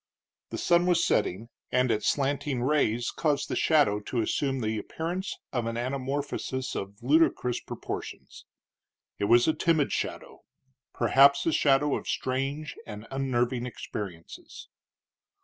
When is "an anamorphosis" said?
5.67-6.75